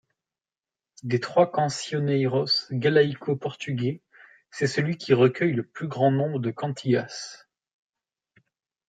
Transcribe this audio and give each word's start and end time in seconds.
Des 1.03 1.19
trois 1.19 1.51
cancioneiros 1.51 2.47
galaïco-portugais, 2.71 4.01
c'est 4.49 4.65
celui 4.65 4.97
qui 4.97 5.13
recueille 5.13 5.53
le 5.53 5.61
plus 5.61 5.87
grand 5.87 6.09
nombre 6.09 6.39
de 6.39 6.49
cantigas. 6.49 7.45